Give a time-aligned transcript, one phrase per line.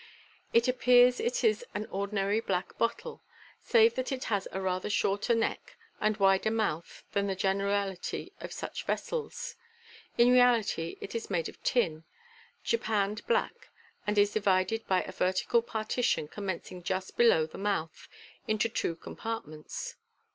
[0.51, 3.21] In appearance it is an ordinary black bottle,
[3.61, 8.51] save that it has a rather shorter neck and wider mouth than the generality of
[8.51, 9.55] such vessels.
[10.17, 12.03] In reality it is made of tin,
[12.63, 13.69] japanned black,
[14.07, 18.07] and is divided by a vertical partition, commencing just below the mouth,
[18.47, 19.97] into two compartments.